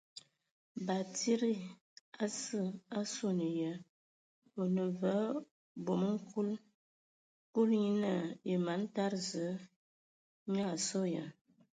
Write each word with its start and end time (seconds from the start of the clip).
Batsidi 0.85 1.53
ase 2.25 2.61
a 2.97 2.99
suan 3.13 3.39
ya, 3.61 3.73
a 3.81 3.83
o 4.61 4.63
nə 4.75 4.83
vǝ 4.99 5.13
o 5.31 5.43
bomoŋ 5.83 6.15
nkul. 6.21 6.49
Kulu 7.53 7.73
nye 7.83 7.91
naa: 8.03 8.23
Yǝ 8.49 8.55
man 8.65 8.81
tada 8.95 9.19
Zǝə 9.29 9.51
nyaa 10.53 10.71
a 10.75 10.83
sɔ 10.87 11.01
ya?. 11.15 11.25